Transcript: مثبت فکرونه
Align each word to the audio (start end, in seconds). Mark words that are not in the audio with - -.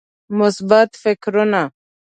مثبت 0.39 0.89
فکرونه 1.03 1.61